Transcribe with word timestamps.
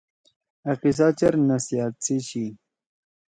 أ 0.69 0.71
قصہ 0.81 1.07
چیر 1.17 1.33
نصیحت 1.49 1.93
سی 2.05 2.15
چھی۔ 2.27 2.45